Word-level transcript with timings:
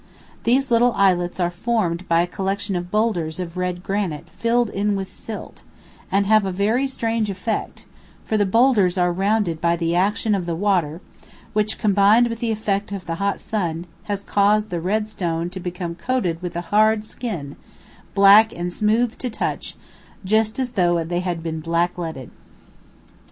These 0.45 0.71
little 0.71 0.93
islets 0.93 1.39
are 1.39 1.51
formed 1.51 2.07
by 2.07 2.21
a 2.21 2.25
collection 2.25 2.75
of 2.75 2.89
boulders 2.89 3.39
of 3.39 3.55
red 3.55 3.83
granite 3.83 4.27
filled 4.31 4.71
in 4.71 4.95
with 4.95 5.11
silt, 5.11 5.61
and 6.11 6.25
have 6.25 6.43
a 6.43 6.51
very 6.51 6.87
strange 6.87 7.29
effect, 7.29 7.85
for 8.25 8.35
the 8.35 8.47
boulders 8.47 8.97
are 8.97 9.13
rounded 9.13 9.61
by 9.61 9.75
the 9.75 9.95
action 9.95 10.33
of 10.33 10.47
the 10.47 10.55
water, 10.55 11.01
which, 11.53 11.77
combined 11.77 12.29
with 12.29 12.39
the 12.39 12.49
effect 12.51 12.91
of 12.91 13.05
the 13.05 13.13
hot 13.21 13.39
sun, 13.39 13.85
has 14.05 14.23
caused 14.23 14.71
the 14.71 14.81
red 14.81 15.07
stone 15.07 15.51
to 15.51 15.59
become 15.59 15.93
coated 15.93 16.41
with 16.41 16.55
a 16.55 16.61
hard 16.73 17.05
skin, 17.05 17.55
black 18.15 18.51
and 18.51 18.73
smooth 18.73 19.15
to 19.19 19.29
touch, 19.29 19.75
just 20.25 20.57
as 20.57 20.71
though 20.71 21.03
they 21.03 21.19
had 21.19 21.43
been 21.43 21.61
blackleaded. 21.61 22.31